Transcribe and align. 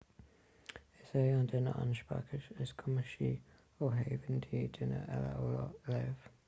is 1.01 1.09
é 1.11 1.25
an 1.33 1.43
duine 1.51 1.73
an 1.81 1.91
speiceas 1.99 2.47
is 2.65 2.73
cumasaí 2.81 3.31
ó 3.83 3.93
thaobh 3.99 4.27
intinn 4.37 4.69
duine 4.79 5.05
eile 5.17 5.35
a 5.37 5.91
léamh 5.93 6.31